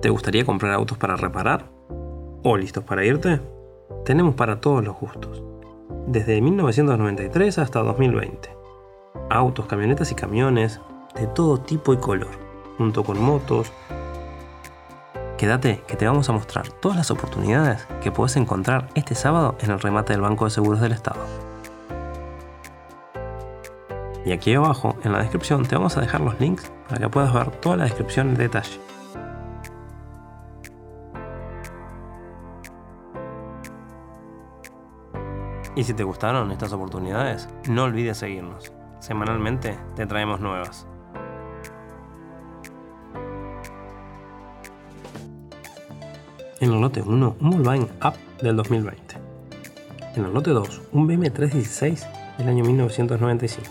[0.00, 1.66] ¿Te gustaría comprar autos para reparar?
[2.42, 3.38] ¿O listos para irte?
[4.06, 5.42] Tenemos para todos los gustos.
[6.06, 8.48] Desde 1993 hasta 2020.
[9.28, 10.80] Autos, camionetas y camiones
[11.14, 12.30] de todo tipo y color,
[12.78, 13.70] junto con motos.
[15.36, 19.70] Quédate que te vamos a mostrar todas las oportunidades que puedes encontrar este sábado en
[19.70, 21.20] el remate del Banco de Seguros del Estado.
[24.24, 27.34] Y aquí abajo en la descripción te vamos a dejar los links para que puedas
[27.34, 28.89] ver toda la descripción en detalle.
[35.80, 38.70] Y si te gustaron estas oportunidades, no olvides seguirnos.
[38.98, 40.86] Semanalmente te traemos nuevas.
[46.60, 48.12] En el lote 1, un Volkswagen Up
[48.42, 49.14] del 2020.
[50.16, 52.06] En el lote 2, un BMW 316
[52.36, 53.70] del año 1995.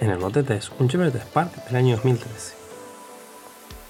[0.00, 2.54] En el lote 3, un Chevrolet Spark del año 2013.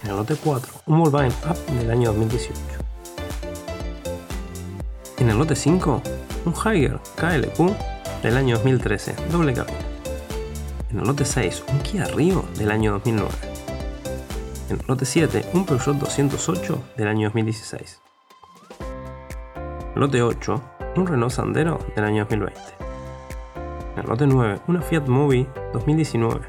[0.03, 2.86] En el lote 4, un Volkswagen Up del año 2018.
[5.27, 6.03] En el lote 5,
[6.45, 9.55] un Higher KLQ del año 2013, doble.
[10.91, 13.29] En el lote 6, un Kia Rio del año 2009.
[14.71, 18.01] En el lote 7, un Peugeot 208 del año 2016.
[19.97, 20.63] Lote 8,
[20.95, 22.61] un Renault Sandero del año 2020.
[23.95, 26.47] En el lote 9, una Fiat Mobi 2019.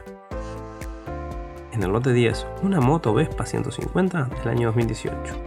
[1.72, 5.47] En el lote 10, una moto Vespa 150 del año 2018.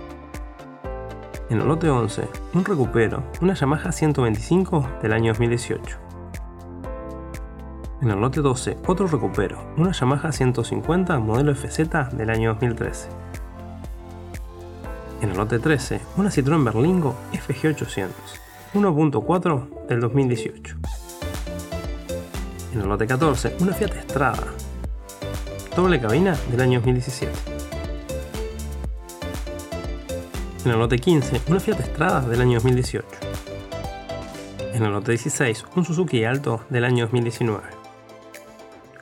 [1.51, 5.99] En el lote 11, un recupero, una Yamaha 125 del año 2018.
[8.03, 13.09] En el lote 12, otro recupero, una Yamaha 150 modelo FZ del año 2013.
[15.23, 18.11] En el lote 13, una Citroën Berlingo FG800,
[18.75, 20.77] 1.4 del 2018.
[22.75, 24.47] En el lote 14, una Fiat Strada,
[25.75, 27.50] doble cabina del año 2017.
[30.63, 33.07] En el lote 15, una Fiat Strada del año 2018.
[34.75, 37.63] En el lote 16, un Suzuki Alto del año 2019.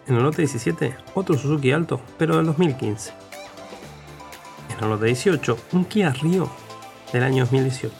[0.07, 3.13] En el lote 17, otro Suzuki Alto, pero del 2015.
[4.71, 6.49] En el lote 18, un Kia Rio
[7.13, 7.93] del año 2018.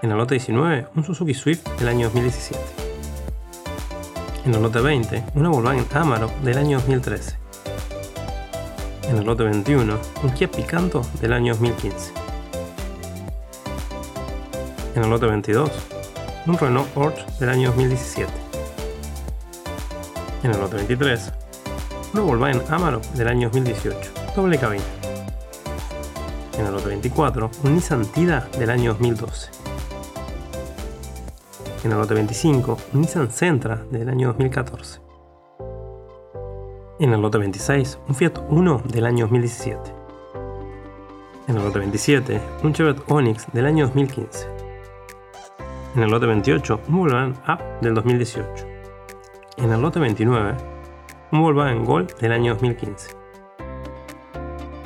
[0.00, 2.58] En el lote 19, un Suzuki Swift del año 2017.
[4.46, 7.43] En el lote 20, una Volkswagen Amarok del año 2013.
[9.08, 12.12] En el lote 21, un Kia Picanto del año 2015.
[14.94, 15.70] En el lote 22,
[16.46, 18.44] un Renault Orch del año 2017
[20.44, 21.32] en el lote 23,
[22.12, 24.84] una Volkswagen Amarok del año 2018, doble cabina.
[26.58, 29.50] En el lote 24, un Nissan Tida del año 2012.
[31.84, 35.03] En el lote 25, un Nissan Sentra del año 2014.
[37.04, 39.94] En el lote 26, un Fiat Uno del año 2017.
[41.48, 44.48] En el lote 27, un Chevrolet Onix del año 2015.
[45.96, 48.66] En el lote 28, un Volkswagen Up del 2018
[49.58, 50.56] en el lote 29
[51.32, 53.10] un Volkswagen Gol del año 2015.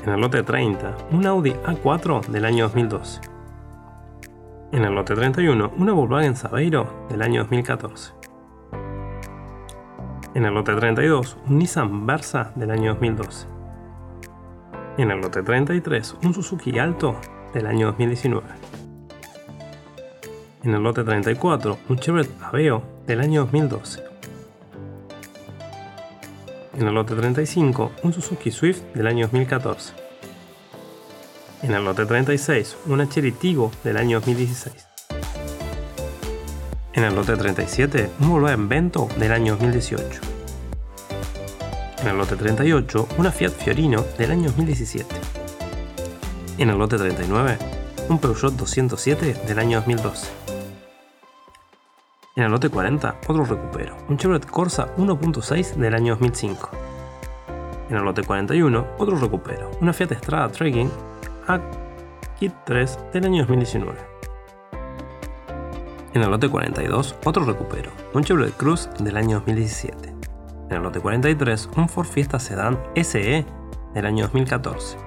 [0.05, 3.21] En el lote 30, un Audi A4 del año 2012.
[4.73, 8.18] En el lote 31, una Volkswagen Sabeiro del año 2014.
[10.39, 13.49] En el lote 32, un Nissan Versa del año 2012.
[14.97, 17.21] En el lote 33, un Suzuki Alto
[17.53, 18.47] del año 2019.
[20.63, 24.05] En el lote 34, un Chevrolet Aveo del año 2012
[26.79, 29.93] en el lote 35 un Suzuki Swift del año 2014.
[31.65, 34.87] En el lote 36 una Cherry Tigo del año 2016.
[36.93, 40.28] En el lote 37 un Volkswagen Vento del año 2018.
[42.01, 45.17] En el lote 38 una Fiat Fiorino del año 2017.
[46.59, 47.59] En el lote 39
[48.09, 50.29] un Peugeot 207 del año 2012.
[52.37, 56.71] En el lote 40, otro recupero, un Chevrolet Corsa 1.6 del año 2005.
[57.91, 60.91] En el lote 41, otro recupero, una Fiat Strada Trekking
[61.49, 61.61] A
[62.39, 63.99] Kit 3 del año 2019.
[66.15, 70.18] En el lote 42, otro recupero, un Chevrolet Cruze del año 2017.
[70.71, 73.47] En el lote 43, un Ford Fiesta Sedan SE
[73.95, 74.99] del año 2014.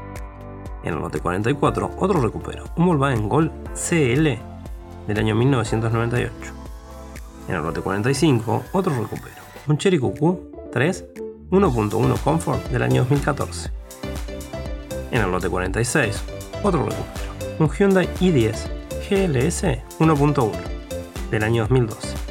[0.84, 4.40] En el lote 44, otro recupero, un Volkswagen Gol CL
[5.08, 6.34] del año 1998.
[7.48, 9.36] En el lote 45, otro recupero,
[9.68, 11.06] un Cherry QQ 3
[11.52, 13.70] 1.1 Comfort del año 2014.
[15.12, 16.24] En el lote 46,
[16.64, 18.56] otro recupero, un Hyundai i10
[19.08, 19.64] GLS
[20.00, 20.52] 1.1
[21.30, 22.31] del año 2012.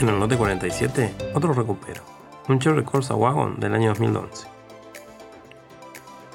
[0.00, 2.02] En el lote 47, otro recupero,
[2.48, 4.46] un Chevrolet Corsa Wagon del año 2011.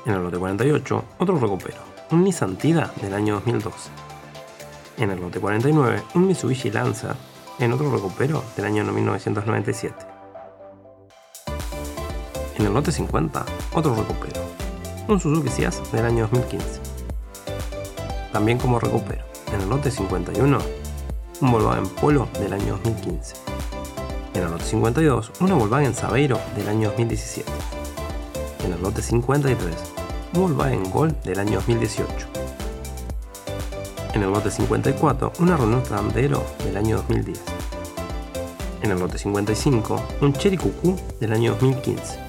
[0.05, 1.77] En el lote 48, otro recupero,
[2.11, 3.89] un Nissan Tida del año 2012.
[4.99, 7.15] En el lote 49, un Mitsubishi Lancer
[7.57, 9.95] en otro recupero del año 1997.
[12.59, 14.41] En el lote 50, otro recupero,
[15.07, 16.81] un Suzuki Ciaz del año 2015.
[18.31, 20.59] También como recupero, en el lote 51,
[21.41, 23.44] un Volkswagen Polo del año 2015.
[24.35, 27.49] En el lote 52, una Volkswagen Sabeiro del año 2017.
[28.65, 29.75] En el lote 53,
[30.33, 32.27] un Volkswagen Gol del año 2018.
[34.13, 37.41] En el lote 54, una Renault Sandero del año 2010.
[38.81, 42.19] En el lote 55, un Cherry Cucú del año 2015.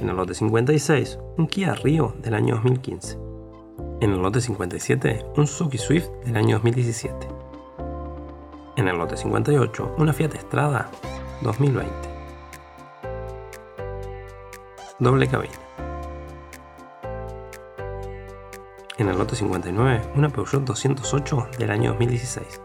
[0.00, 3.18] En el lote 56, un Kia Rio del año 2015.
[4.00, 7.38] En el lote 57, un Suzuki Swift del año 2017
[8.78, 10.88] en el lote 58 una Fiat Strada
[11.42, 11.92] 2020.
[14.98, 15.54] Doble cabina.
[18.96, 22.60] En el lote 59 una Peugeot 208 del año 2016.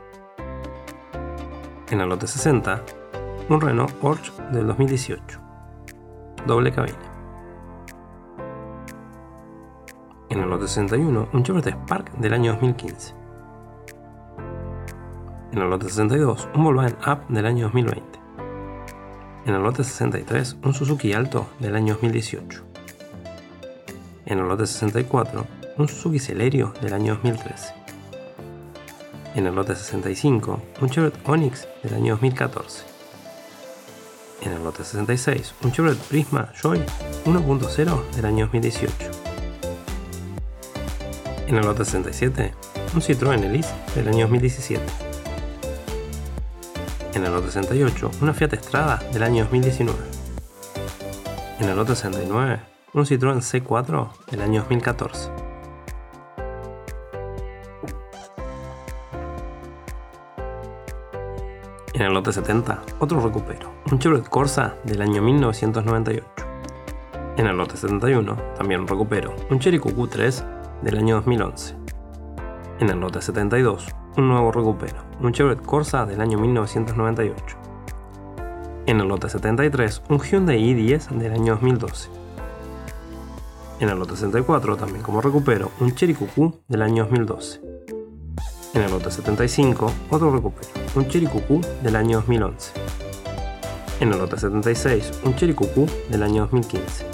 [1.92, 2.81] En el lote 60
[3.50, 5.40] un Renault Porsche del 2018.
[6.48, 6.98] Doble cabina.
[10.30, 13.24] En el lote 61 un Chevrolet Spark del año 2015
[15.54, 18.23] en el lote 62 un Volkswagen Up del año 2020.
[19.45, 22.63] En el lote 63 un Suzuki Alto del año 2018.
[24.25, 25.45] En el lote 64
[25.78, 27.74] un Suzuki Celerio del año 2013.
[29.36, 32.86] En el lote 65 un Chevrolet Onix del año 2014.
[34.44, 36.81] En el lote 66 un Chevrolet Prisma Joy
[37.25, 38.95] 1.0 del año 2018.
[41.48, 42.54] En el lote 67
[42.95, 45.12] un Citroën Elise del año 2017
[47.15, 50.00] en el lote 68 una Fiat Strada del año 2019.
[51.60, 55.31] En el lote 69 un Citroën C4 del año 2014.
[61.94, 66.25] En el lote 70, otro recupero, un Chevrolet Corsa del año 1998.
[67.38, 71.75] En el lote 71, también un recupero, un Cherry QQ3 del año 2011.
[72.80, 73.88] En el lote 72,
[74.18, 77.57] un nuevo recupero, un Chevrolet Corsa del año 1998.
[78.86, 82.10] En el lote 73, un Hyundai i10 del año 2012.
[83.80, 87.62] En el lote 64, también como recupero, un Cherry QQ del año 2012.
[88.75, 92.71] En el lote 75, otro recupero, un Cherry QQ del año 2011.
[94.00, 97.06] En el lote 76, un Cherry QQ del año 2015.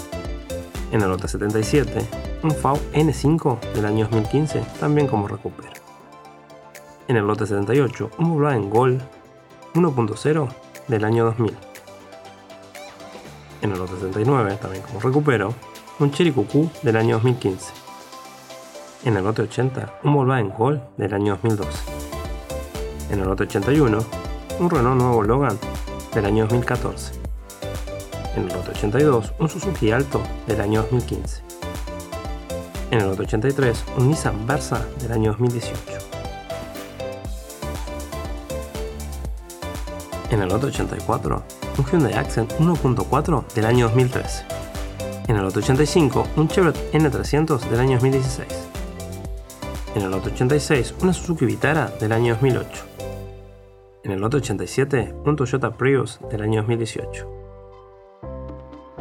[0.92, 2.06] En el lote 77,
[2.42, 5.79] un FAU N5 del año 2015, también como recupero
[7.10, 9.00] en el lote 78 un Volkswagen Gol
[9.74, 10.48] 1.0
[10.86, 11.56] del año 2000.
[13.62, 15.52] En el lote 79, también como recupero,
[15.98, 17.72] un Cherry QQ del año 2015.
[19.06, 21.70] En el lote 80, un Volkswagen Gol del año 2012.
[23.10, 23.98] En el lote 81,
[24.60, 25.58] un Renault Nuevo Logan
[26.14, 27.14] del año 2014.
[28.36, 31.42] En el lote 82, un Suzuki Alto del año 2015.
[32.92, 36.09] En el lote 83, un Nissan Versa del año 2018.
[40.30, 41.42] En el lote 84,
[41.76, 44.44] un Hyundai Accent 1.4 del año 2013.
[45.26, 48.48] En el lote 85, un Chevrolet N300 del año 2016.
[49.96, 52.84] En el lote 86, una Suzuki Vitara del año 2008.
[54.04, 57.28] En el lote 87, un Toyota Prius del año 2018.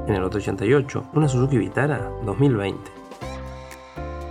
[0.07, 2.91] En el lote 88, una Suzuki Vitara 2020.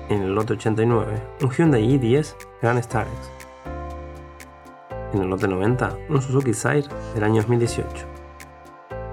[0.09, 3.38] En el lote 89, un Hyundai i10 Grand Starex
[5.12, 6.85] en el lote 90, un Suzuki Sire
[7.15, 8.07] del año 2018.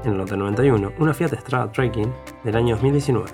[0.04, 2.12] En el lote 91, una Fiat Strada Trekking
[2.44, 3.30] del año 2019.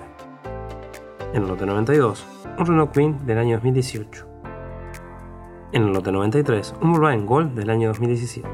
[1.34, 2.26] En el lote 92,
[2.58, 4.26] un Renault Queen del año 2018.
[5.72, 8.48] En el lote 93, un Volkswagen Gol del año 2017.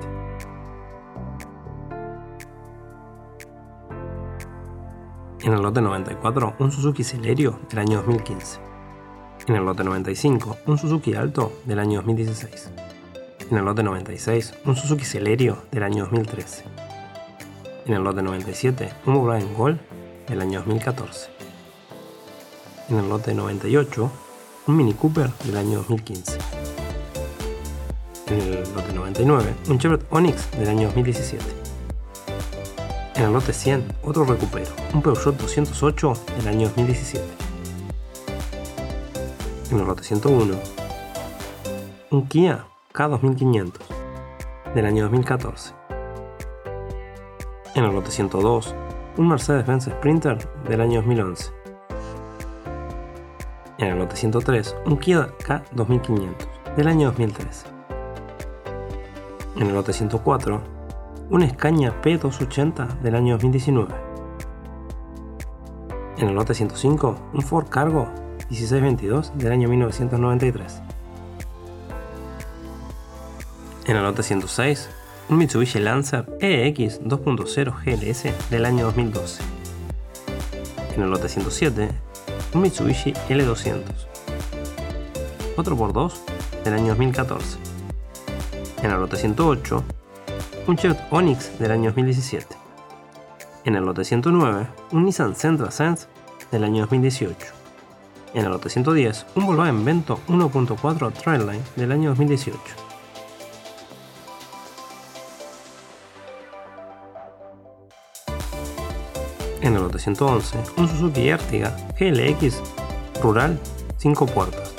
[5.40, 8.60] En el lote 94, un Suzuki Celerio del año 2015.
[9.48, 12.87] En el lote 95, un Suzuki Alto del año 2016
[13.50, 16.64] en el lote 96 un Suzuki Celerio del año 2013.
[17.86, 19.80] En el lote 97 un Volkswagen Gol
[20.28, 21.30] del año 2014.
[22.90, 24.10] En el lote 98
[24.66, 26.38] un Mini Cooper del año 2015.
[28.26, 31.44] En el lote 99 un Chevrolet Onix del año 2017.
[33.16, 37.24] En el lote 100 otro recupero, un Peugeot 208 del año 2017.
[39.70, 40.54] En el lote 101
[42.10, 42.64] un Kia
[42.98, 43.74] K2500
[44.74, 45.72] del año 2014.
[47.76, 48.74] En el lote 102,
[49.18, 51.52] un Mercedes-Benz Sprinter del año 2011.
[53.78, 57.68] En el lote 103, un Kia K2500 del año 2013.
[59.58, 60.60] En el lote 104,
[61.30, 63.94] un Scania P280 del año 2019.
[66.16, 68.08] En el lote 105, un Ford Cargo
[68.50, 70.82] 1622 del año 1993.
[73.88, 74.90] En el lote 106,
[75.30, 79.42] un Mitsubishi Lancer EX 2.0 GLS del año 2012.
[80.94, 81.90] En el lote 107,
[82.52, 83.84] un Mitsubishi L200.
[85.56, 86.20] Otro por 2
[86.64, 87.56] del año 2014.
[88.82, 89.82] En el lote 108,
[90.66, 92.56] un Chevrolet Onix del año 2017.
[93.64, 96.08] En el lote 109, un Nissan Sentra Sense
[96.52, 97.38] del año 2018.
[98.34, 102.87] En el lote 110, un Volkswagen Vento 1.4 Trailline del año 2018.
[109.68, 112.62] En el lote 111, un Suzuki Ertiga GLX
[113.20, 113.60] Rural
[113.98, 114.72] 5 puertas.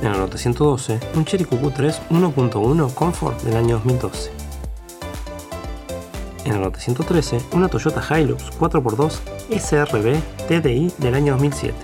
[0.00, 4.32] En el lote 112, un Cherry QQ3 1.1 Comfort del año 2012.
[6.44, 9.20] En el lote 113, una Toyota Hilux 4x2
[9.56, 11.76] SRB TDI del año 2007,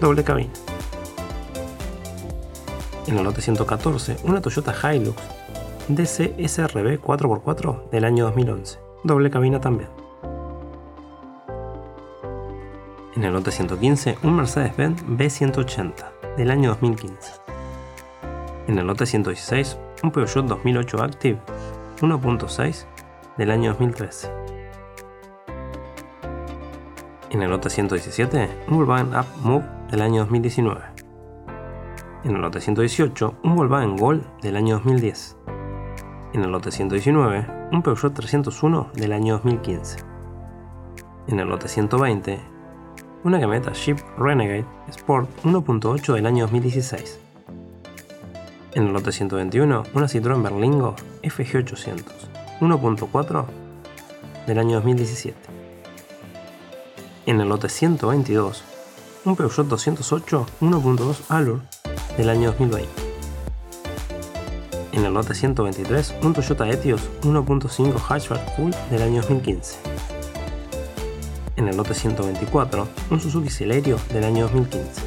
[0.00, 0.54] doble cabina.
[3.06, 5.20] En el lote 114, una Toyota Hilux
[5.88, 9.88] DC SRB 4x4 del año 2011, doble cabina también.
[13.16, 17.32] En el lote 115, un Mercedes-Benz B180 del año 2015.
[18.66, 21.40] En el lote 116, un Peugeot 2008 Active
[22.02, 22.84] 1.6
[23.38, 24.30] del año 2013.
[27.30, 30.82] En el lote 117, un Volkswagen Up Move del año 2019.
[32.24, 35.38] En el lote 118, un Volkswagen Gol del año 2010
[36.38, 39.98] en el lote 119 un Peugeot 301 del año 2015.
[41.26, 42.38] En el lote 120
[43.24, 47.18] una camioneta Jeep Renegade Sport 1.8 del año 2016.
[48.74, 52.04] En el lote 121 una Citroën Berlingo FG800
[52.60, 53.44] 1.4
[54.46, 55.36] del año 2017.
[57.26, 58.62] En el lote 122
[59.24, 61.62] un Peugeot 208 1.2 Allure
[62.16, 62.97] del año 2020
[64.98, 69.78] en el lote 123 un Toyota Etios 1.5 hatchback full del año 2015.
[71.54, 75.02] En el lote 124 un Suzuki Celerio del año 2015.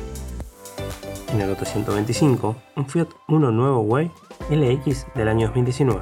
[1.34, 4.10] En el lote 125 un Fiat Uno Nuevo Way
[4.50, 6.02] LX del año 2019.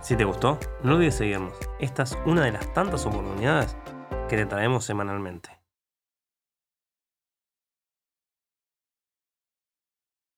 [0.00, 1.54] Si te gustó, no olvides seguirnos.
[1.78, 3.76] Esta es una de las tantas oportunidades
[4.32, 5.50] que te traemos semanalmente.